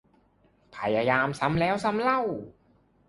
[0.75, 2.21] พยายามซ้ำแล้วซ้ำเล่า